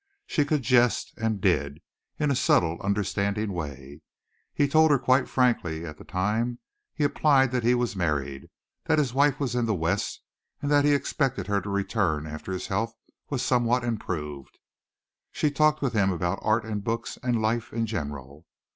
She 0.25 0.45
could 0.45 0.63
jest, 0.63 1.13
and 1.17 1.39
did, 1.39 1.79
in 2.17 2.31
a 2.31 2.35
subtle 2.35 2.81
understanding 2.81 3.53
way. 3.53 4.01
He 4.51 4.67
told 4.67 4.89
her 4.89 4.97
quite 4.97 5.29
frankly 5.29 5.85
at 5.85 5.99
the 5.99 6.03
time 6.03 6.57
he 6.91 7.03
applied 7.03 7.51
that 7.51 7.61
he 7.63 7.75
was 7.75 7.95
married, 7.95 8.49
that 8.85 8.97
his 8.97 9.13
wife 9.13 9.39
was 9.39 9.53
in 9.53 9.67
the 9.67 9.75
West 9.75 10.23
and 10.59 10.71
that 10.71 10.85
he 10.85 10.93
expected 10.95 11.45
her 11.45 11.61
to 11.61 11.69
return 11.69 12.25
after 12.25 12.51
his 12.51 12.65
health 12.65 12.95
was 13.29 13.43
somewhat 13.43 13.83
improved. 13.83 14.57
She 15.31 15.51
talked 15.51 15.83
with 15.83 15.93
him 15.93 16.11
about 16.11 16.39
art 16.41 16.65
and 16.65 16.83
books 16.83 17.19
and 17.21 17.39
life 17.39 17.71
in 17.71 17.85
general. 17.85 18.47